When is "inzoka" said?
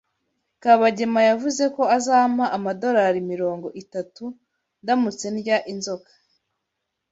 5.71-6.11